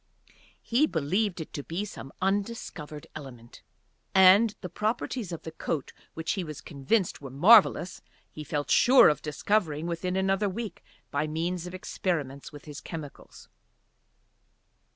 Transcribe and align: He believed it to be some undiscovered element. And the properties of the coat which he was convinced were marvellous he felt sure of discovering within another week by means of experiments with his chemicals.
He 0.63 0.87
believed 0.87 1.39
it 1.41 1.53
to 1.53 1.61
be 1.63 1.85
some 1.85 2.11
undiscovered 2.23 3.05
element. 3.15 3.61
And 4.15 4.55
the 4.61 4.67
properties 4.67 5.31
of 5.31 5.43
the 5.43 5.51
coat 5.51 5.93
which 6.15 6.31
he 6.31 6.43
was 6.43 6.59
convinced 6.59 7.21
were 7.21 7.29
marvellous 7.29 8.01
he 8.31 8.43
felt 8.43 8.71
sure 8.71 9.09
of 9.09 9.21
discovering 9.21 9.85
within 9.85 10.15
another 10.15 10.49
week 10.49 10.83
by 11.11 11.27
means 11.27 11.67
of 11.67 11.75
experiments 11.75 12.51
with 12.51 12.65
his 12.65 12.81
chemicals. 12.81 13.47